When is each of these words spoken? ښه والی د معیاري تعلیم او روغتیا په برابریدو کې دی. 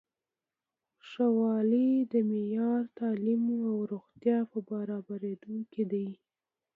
ښه 1.07 1.25
والی 1.39 1.89
د 2.11 2.13
معیاري 2.29 2.91
تعلیم 2.99 3.43
او 3.69 3.77
روغتیا 3.91 4.37
په 4.51 4.57
برابریدو 4.69 5.57
کې 5.71 5.83
دی. 5.91 6.07